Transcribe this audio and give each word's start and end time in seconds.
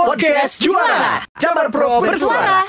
Podcast 0.00 0.64
Juara 0.64 1.28
Jabar 1.36 1.68
Pro 1.68 2.00
Bersuara 2.00 2.64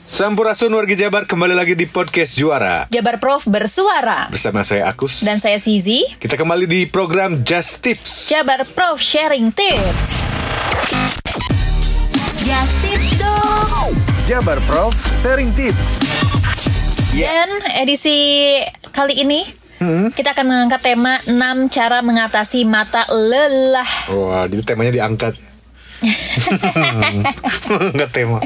Sampurasun 0.00 0.72
wargi 0.72 0.96
Jabar 0.96 1.28
kembali 1.28 1.52
lagi 1.52 1.76
di 1.76 1.84
podcast 1.84 2.32
Juara 2.32 2.88
Jabar 2.88 3.20
Prof 3.20 3.44
bersuara 3.44 4.32
bersama 4.32 4.64
saya 4.64 4.88
Akus 4.88 5.20
dan 5.20 5.36
saya 5.36 5.60
Sizi. 5.60 6.08
kita 6.16 6.40
kembali 6.40 6.64
di 6.64 6.80
program 6.88 7.44
Just 7.44 7.84
Tips. 7.84 8.32
Jabar 8.32 8.64
Prof 8.64 9.04
sharing 9.04 9.52
tips. 9.52 10.08
Just 12.40 12.74
tips 12.80 13.20
dong. 13.20 13.92
Jabar 14.24 14.56
Prof 14.64 14.96
sharing 15.20 15.52
tips. 15.52 16.00
Dan 17.12 17.52
edisi 17.76 18.56
kali 18.96 19.20
ini 19.20 19.44
kita 20.12 20.32
akan 20.32 20.46
mengangkat 20.48 20.80
tema 20.80 21.20
6 21.28 21.36
cara 21.68 22.00
mengatasi 22.00 22.64
mata 22.64 23.04
lelah. 23.12 23.90
Wah, 24.12 24.48
itu 24.48 24.64
temanya 24.64 24.92
diangkat. 24.92 25.36
Enggak 27.94 28.10
tema. 28.12 28.40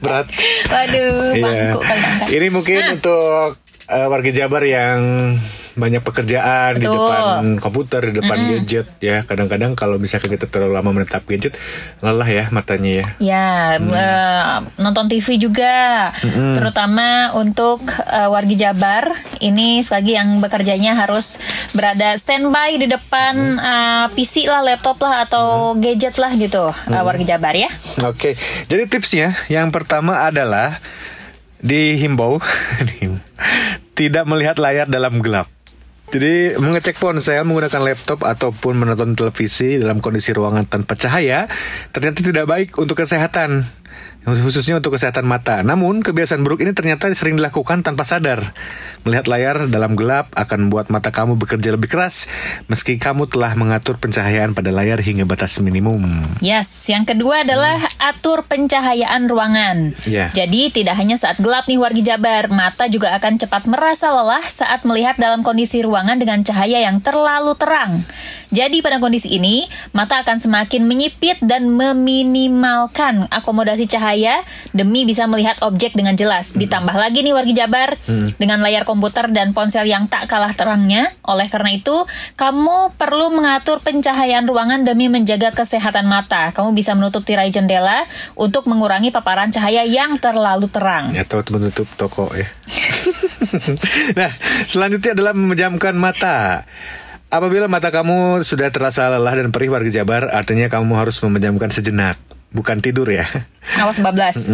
Berat. 0.00 0.26
Waduh, 0.72 1.36
bangku 1.36 1.80
angkat. 1.84 2.28
Ini 2.32 2.46
mungkin 2.48 2.78
untuk 2.96 3.60
eh, 3.88 4.06
warga 4.08 4.30
Jabar 4.32 4.62
yang 4.64 4.98
banyak 5.76 6.00
pekerjaan 6.00 6.80
di 6.80 6.88
Betul. 6.88 7.04
depan 7.04 7.44
komputer, 7.60 8.00
di 8.10 8.14
depan 8.18 8.36
gadget 8.40 8.88
ya. 8.98 9.22
Kadang-kadang 9.22 9.76
kalau 9.76 10.00
misalkan 10.00 10.32
kita 10.32 10.48
terlalu 10.48 10.72
lama 10.72 10.90
menetap 10.96 11.28
gadget, 11.28 11.54
lelah 12.00 12.26
ya 12.26 12.44
matanya 12.48 13.04
ya. 13.04 13.06
Ya, 13.20 13.48
eh, 13.78 14.54
nonton 14.80 15.12
TV 15.12 15.36
juga, 15.36 16.10
terutama 16.56 17.36
untuk 17.36 17.84
eh, 18.08 18.28
wargi 18.28 18.56
Jabar. 18.56 19.12
Ini 19.36 19.84
sekali 19.84 19.94
lagi 19.96 20.12
yang 20.16 20.30
bekerjanya 20.44 20.92
harus 20.92 21.40
berada 21.76 22.16
standby 22.16 22.80
di 22.80 22.88
depan 22.88 23.34
eh, 23.60 24.06
PC 24.16 24.48
lah, 24.48 24.64
laptop 24.64 25.00
lah, 25.04 25.28
atau 25.28 25.76
gadget 25.76 26.16
lah 26.16 26.32
gitu, 26.34 26.72
eh, 26.72 27.02
wargi 27.04 27.28
Jabar 27.28 27.52
ya. 27.52 27.68
Oke, 28.00 28.32
jadi 28.72 28.88
tipsnya 28.88 29.36
yang 29.52 29.68
pertama 29.68 30.24
adalah 30.24 30.80
dihimbau 31.60 32.40
tidak 33.98 34.24
melihat 34.28 34.56
layar 34.60 34.86
dalam 34.86 35.18
gelap. 35.24 35.55
Jadi 36.16 36.56
mengecek 36.56 36.96
ponsel 36.96 37.44
menggunakan 37.44 37.84
laptop 37.84 38.24
ataupun 38.24 38.72
menonton 38.72 39.12
televisi 39.12 39.76
dalam 39.76 40.00
kondisi 40.00 40.32
ruangan 40.32 40.64
tanpa 40.64 40.96
cahaya 40.96 41.44
ternyata 41.92 42.24
tidak 42.24 42.48
baik 42.48 42.72
untuk 42.80 42.96
kesehatan 42.96 43.68
khususnya 44.26 44.82
untuk 44.82 44.98
kesehatan 44.98 45.22
mata. 45.22 45.62
Namun 45.62 46.02
kebiasaan 46.02 46.42
buruk 46.42 46.66
ini 46.66 46.74
ternyata 46.74 47.06
sering 47.14 47.38
dilakukan 47.38 47.86
tanpa 47.86 48.02
sadar. 48.02 48.50
Melihat 49.06 49.30
layar 49.30 49.56
dalam 49.70 49.94
gelap 49.94 50.34
akan 50.34 50.66
membuat 50.66 50.90
mata 50.90 51.14
kamu 51.14 51.38
bekerja 51.38 51.70
lebih 51.70 51.86
keras 51.86 52.26
meski 52.66 52.98
kamu 52.98 53.30
telah 53.30 53.54
mengatur 53.54 53.94
pencahayaan 54.02 54.50
pada 54.50 54.74
layar 54.74 54.98
hingga 54.98 55.22
batas 55.22 55.62
minimum. 55.62 56.02
Yes, 56.42 56.66
yang 56.90 57.06
kedua 57.06 57.46
adalah 57.46 57.78
atur 58.02 58.42
pencahayaan 58.50 59.30
ruangan. 59.30 59.94
Ya. 60.10 60.34
Jadi 60.34 60.74
tidak 60.74 60.98
hanya 60.98 61.14
saat 61.14 61.38
gelap 61.38 61.70
nih 61.70 61.78
wargi 61.78 62.02
Jabar, 62.02 62.50
mata 62.50 62.90
juga 62.90 63.14
akan 63.14 63.38
cepat 63.38 63.70
merasa 63.70 64.10
lelah 64.10 64.42
saat 64.42 64.82
melihat 64.82 65.14
dalam 65.22 65.46
kondisi 65.46 65.78
ruangan 65.86 66.18
dengan 66.18 66.42
cahaya 66.42 66.82
yang 66.82 66.98
terlalu 66.98 67.54
terang. 67.54 68.02
Jadi 68.54 68.82
pada 68.82 69.02
kondisi 69.02 69.34
ini, 69.34 69.66
mata 69.90 70.22
akan 70.22 70.38
semakin 70.38 70.86
menyipit 70.86 71.42
dan 71.42 71.70
meminimalkan 71.70 73.26
akomodasi 73.30 73.90
cahaya 73.90 74.42
demi 74.70 75.02
bisa 75.02 75.26
melihat 75.26 75.58
objek 75.62 75.94
dengan 75.94 76.14
jelas. 76.14 76.54
Ditambah 76.54 76.94
lagi 76.94 77.22
nih 77.26 77.34
wargi 77.34 77.54
Jabar 77.56 77.98
dengan 78.36 78.62
layar 78.62 78.86
komputer 78.86 79.30
dan 79.32 79.50
ponsel 79.56 79.86
yang 79.88 80.06
tak 80.06 80.30
kalah 80.30 80.54
terangnya. 80.54 81.10
Oleh 81.26 81.50
karena 81.50 81.74
itu, 81.74 82.06
kamu 82.38 82.94
perlu 82.94 83.34
mengatur 83.34 83.82
pencahayaan 83.82 84.46
ruangan 84.46 84.86
demi 84.86 85.10
menjaga 85.10 85.50
kesehatan 85.50 86.06
mata. 86.06 86.54
Kamu 86.54 86.74
bisa 86.74 86.94
menutup 86.94 87.26
tirai 87.26 87.50
jendela 87.50 88.06
untuk 88.38 88.70
mengurangi 88.70 89.10
paparan 89.10 89.50
cahaya 89.50 89.82
yang 89.82 90.18
terlalu 90.22 90.70
terang. 90.70 91.14
Ya 91.14 91.26
atau 91.26 91.42
menutup 91.50 91.90
toko 91.98 92.30
ya. 92.32 92.46
nah, 94.18 94.30
selanjutnya 94.66 95.18
adalah 95.18 95.32
memejamkan 95.34 95.94
mata. 95.98 96.66
Apabila 97.26 97.66
mata 97.66 97.90
kamu 97.90 98.46
sudah 98.46 98.70
terasa 98.70 99.10
lelah 99.10 99.34
dan 99.34 99.50
perih 99.50 99.74
warga 99.74 99.90
Jabar, 99.90 100.30
artinya 100.30 100.70
kamu 100.70 100.94
harus 100.94 101.18
memejamkan 101.26 101.74
sejenak, 101.74 102.14
bukan 102.54 102.78
tidur 102.78 103.10
ya. 103.10 103.26
Awas 103.82 103.98
bablas. 103.98 104.46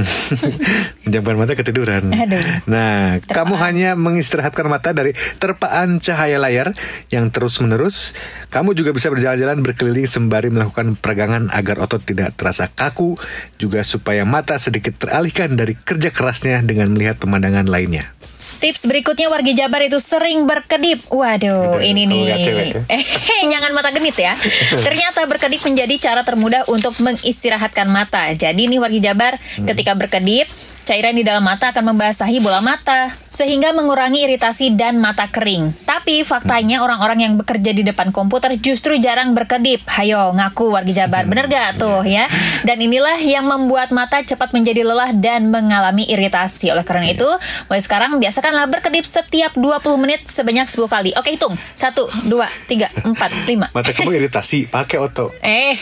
Menjamkan 1.04 1.36
mata 1.36 1.52
ketiduran. 1.52 2.08
Aduh. 2.16 2.40
Nah, 2.64 3.20
kamu 3.28 3.60
hanya 3.60 3.92
mengistirahatkan 3.92 4.64
mata 4.72 4.96
dari 4.96 5.12
terpaan 5.36 6.00
cahaya 6.00 6.40
layar 6.40 6.72
yang 7.12 7.28
terus-menerus. 7.28 8.16
Kamu 8.48 8.72
juga 8.72 8.96
bisa 8.96 9.12
berjalan-jalan 9.12 9.60
berkeliling 9.60 10.08
sembari 10.08 10.48
melakukan 10.48 10.96
peregangan 10.96 11.52
agar 11.52 11.76
otot 11.84 12.00
tidak 12.00 12.32
terasa 12.40 12.72
kaku, 12.72 13.20
juga 13.60 13.84
supaya 13.84 14.24
mata 14.24 14.56
sedikit 14.56 14.96
teralihkan 14.96 15.60
dari 15.60 15.76
kerja 15.76 16.08
kerasnya 16.08 16.64
dengan 16.64 16.88
melihat 16.96 17.20
pemandangan 17.20 17.68
lainnya. 17.68 18.16
Tips 18.62 18.86
berikutnya 18.86 19.26
wargi 19.26 19.52
Jabar 19.52 19.82
itu 19.82 19.98
sering 19.98 20.46
berkedip. 20.46 21.02
Aduh, 21.10 21.18
Waduh, 21.18 21.82
ini 21.82 22.06
kamu 22.06 22.14
nih. 22.14 22.70
ya? 22.70 22.94
Eh, 22.94 23.02
jangan 23.50 23.74
mata 23.74 23.90
genit 23.90 24.14
ya. 24.14 24.38
Ternyata 24.86 25.26
berkedip 25.26 25.58
menjadi 25.60 25.94
cara 26.00 26.22
termudah 26.22 26.62
untuk 26.70 26.94
mengistirahatkan 26.96 27.90
mata. 27.90 28.30
Jadi 28.30 28.70
nih 28.70 28.78
wargi 28.78 29.02
Jabar, 29.02 29.34
Hmm. 29.52 29.66
ketika 29.66 29.92
berkedip, 29.92 30.46
cairan 30.82 31.12
di 31.12 31.22
dalam 31.22 31.42
mata 31.42 31.70
akan 31.70 31.90
membasahi 31.90 32.38
bola 32.38 32.62
mata 32.62 33.10
sehingga 33.32 33.72
mengurangi 33.72 34.28
iritasi 34.28 34.76
dan 34.76 35.00
mata 35.00 35.24
kering. 35.24 35.72
Tapi 35.88 36.20
faktanya 36.20 36.84
orang-orang 36.84 37.24
yang 37.24 37.34
bekerja 37.40 37.72
di 37.72 37.80
depan 37.80 38.12
komputer 38.12 38.60
justru 38.60 39.00
jarang 39.00 39.32
berkedip. 39.32 39.88
Hayo, 39.88 40.36
ngaku 40.36 40.76
wargi 40.76 40.92
Jabar. 40.92 41.24
Bener 41.24 41.48
gak 41.48 41.80
tuh 41.80 42.04
ya? 42.04 42.28
Dan 42.60 42.84
inilah 42.84 43.16
yang 43.16 43.48
membuat 43.48 43.88
mata 43.88 44.20
cepat 44.20 44.52
menjadi 44.52 44.84
lelah 44.84 45.16
dan 45.16 45.48
mengalami 45.48 46.04
iritasi. 46.04 46.68
Oleh 46.68 46.84
karena 46.84 47.08
Iya. 47.08 47.16
itu, 47.16 47.30
mulai 47.72 47.80
sekarang 47.80 48.20
biasakanlah 48.20 48.68
berkedip 48.68 49.08
setiap 49.08 49.56
20 49.56 49.96
menit 49.96 50.28
sebanyak 50.28 50.68
10 50.68 50.92
kali. 50.92 51.10
Oke, 51.16 51.32
hitung. 51.32 51.56
1, 51.72 52.04
2, 52.28 52.44
3, 52.68 52.92
4, 53.00 53.32
5. 53.48 53.72
Mata 53.72 53.96
kamu 53.96 54.12
iritasi, 54.12 54.68
pakai 54.68 55.00
oto. 55.00 55.32
Eh, 55.40 55.72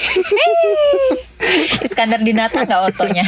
Iskandar 1.85 2.23
Dinata 2.23 2.63
nggak 2.63 2.83
otonya. 2.95 3.25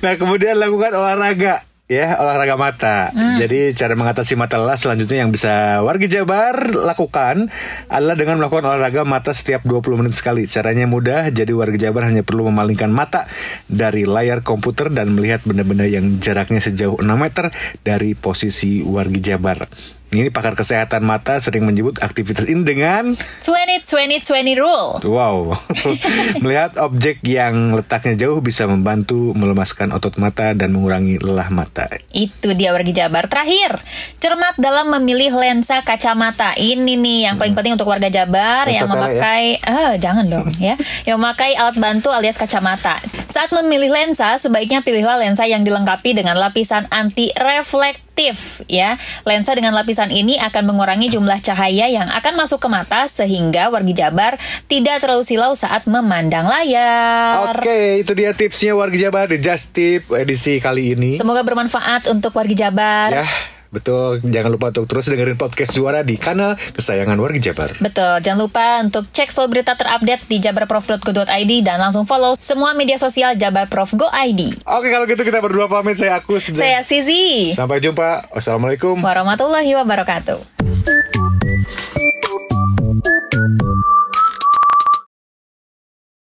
Nah, 0.00 0.14
kemudian 0.16 0.56
lakukan 0.56 0.96
olahraga 0.96 1.60
ya, 1.86 2.18
olahraga 2.18 2.58
mata. 2.58 3.10
Jadi 3.14 3.74
cara 3.74 3.94
mengatasi 3.94 4.34
mata 4.34 4.58
lelah 4.58 4.78
selanjutnya 4.78 5.22
yang 5.26 5.30
bisa 5.30 5.82
warga 5.86 6.06
Jabar 6.10 6.74
lakukan 6.74 7.50
adalah 7.86 8.18
dengan 8.18 8.42
melakukan 8.42 8.66
olahraga 8.66 9.06
mata 9.06 9.30
setiap 9.30 9.62
20 9.62 10.02
menit 10.02 10.14
sekali. 10.18 10.46
Caranya 10.50 10.90
mudah, 10.90 11.30
jadi 11.30 11.50
warga 11.54 11.78
Jabar 11.78 12.10
hanya 12.10 12.26
perlu 12.26 12.50
memalingkan 12.50 12.90
mata 12.90 13.30
dari 13.70 14.02
layar 14.04 14.42
komputer 14.42 14.90
dan 14.90 15.14
melihat 15.14 15.46
benda-benda 15.46 15.86
yang 15.86 16.18
jaraknya 16.18 16.58
sejauh 16.58 16.98
6 16.98 17.06
meter 17.06 17.54
dari 17.86 18.18
posisi 18.18 18.82
warga 18.82 19.18
Jabar. 19.22 19.70
Ini 20.14 20.30
pakar 20.30 20.54
kesehatan 20.54 21.02
mata 21.02 21.42
sering 21.42 21.66
menyebut 21.66 21.98
aktivitas 21.98 22.46
ini 22.46 22.62
dengan 22.62 23.10
20, 23.42 23.82
20, 23.82 24.22
20 24.22 24.54
rule. 24.54 25.02
Wow, 25.02 25.58
melihat 26.42 26.78
objek 26.78 27.26
yang 27.26 27.74
letaknya 27.74 28.14
jauh 28.14 28.38
bisa 28.38 28.70
membantu 28.70 29.34
melemaskan 29.34 29.90
otot 29.90 30.14
mata 30.22 30.54
dan 30.54 30.70
mengurangi 30.70 31.18
lelah 31.18 31.50
mata. 31.50 31.90
Itu 32.14 32.54
dia 32.54 32.70
wargi 32.70 32.94
Jabar. 32.94 33.26
Terakhir, 33.26 33.82
cermat 34.22 34.54
dalam 34.62 34.94
memilih 34.94 35.34
lensa 35.34 35.82
kacamata. 35.82 36.54
Ini 36.54 36.94
nih 36.94 37.18
yang 37.26 37.34
paling 37.34 37.58
penting 37.58 37.74
untuk 37.74 37.90
warga 37.90 38.06
Jabar 38.06 38.70
Lensa 38.70 38.78
yang 38.78 38.86
ya? 38.86 38.92
memakai 38.94 39.44
eh 39.58 39.92
jangan 39.98 40.24
dong 40.30 40.48
ya. 40.62 40.78
Yang 41.06 41.16
memakai 41.18 41.52
alat 41.58 41.76
bantu 41.78 42.14
alias 42.14 42.38
kacamata. 42.38 42.98
Saat 43.36 43.52
memilih 43.52 43.92
lensa, 43.92 44.40
sebaiknya 44.40 44.80
pilihlah 44.80 45.20
lensa 45.20 45.44
yang 45.44 45.60
dilengkapi 45.60 46.16
dengan 46.16 46.40
lapisan 46.40 46.88
anti 46.88 47.36
reflektif 47.36 48.64
ya. 48.64 48.96
Lensa 49.28 49.52
dengan 49.52 49.76
lapisan 49.76 50.08
ini 50.08 50.40
akan 50.40 50.64
mengurangi 50.64 51.12
jumlah 51.12 51.44
cahaya 51.44 51.84
yang 51.84 52.08
akan 52.08 52.32
masuk 52.32 52.64
ke 52.64 52.68
mata 52.72 53.04
sehingga 53.04 53.68
wargi 53.68 53.92
Jabar 53.92 54.40
tidak 54.72 55.04
terlalu 55.04 55.20
silau 55.20 55.52
saat 55.52 55.84
memandang 55.84 56.48
layar. 56.48 57.60
Oke, 57.60 58.00
itu 58.00 58.16
dia 58.16 58.32
tipsnya 58.32 58.72
warga 58.72 58.96
Jabar 58.96 59.28
di 59.28 59.36
Just 59.36 59.76
Tip 59.76 60.08
edisi 60.16 60.56
kali 60.56 60.96
ini. 60.96 61.12
Semoga 61.12 61.44
bermanfaat 61.44 62.08
untuk 62.08 62.32
wargi 62.40 62.56
Jabar. 62.56 63.20
Ya, 63.20 63.28
betul. 63.70 64.22
Jangan 64.24 64.50
lupa 64.50 64.72
untuk 64.72 64.86
terus 64.88 65.06
dengerin 65.10 65.38
podcast 65.38 65.72
Juara 65.74 66.00
di 66.02 66.16
kanal 66.16 66.54
kesayangan 66.56 67.18
warga 67.18 67.38
Jabar. 67.40 67.74
Betul, 67.78 68.22
jangan 68.22 68.40
lupa 68.40 68.64
untuk 68.82 69.04
cek 69.10 69.30
selalu 69.32 69.48
berita 69.60 69.74
terupdate 69.74 70.24
di 70.26 70.36
jabarprof.go.id 70.40 71.52
dan 71.64 71.76
langsung 71.82 72.04
follow 72.08 72.36
semua 72.38 72.72
media 72.72 72.96
sosial 72.96 73.34
Jabar 73.34 73.66
Prof 73.66 73.92
Go 73.98 74.08
ID. 74.12 74.62
Oke, 74.64 74.88
kalau 74.88 75.04
gitu 75.04 75.22
kita 75.26 75.42
berdua 75.42 75.66
pamit. 75.66 75.98
Saya 75.98 76.20
Agus. 76.20 76.52
Saya 76.52 76.84
Sizi. 76.84 77.52
Sampai 77.56 77.80
jumpa. 77.82 78.30
Wassalamualaikum. 78.32 79.00
Warahmatullahi 79.00 79.72
wabarakatuh. 79.74 81.25